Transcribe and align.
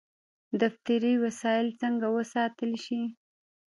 دفتري 0.61 1.13
وسایل 1.23 1.67
څنګه 1.81 2.07
وساتل 2.17 2.71
شي؟ 2.85 3.01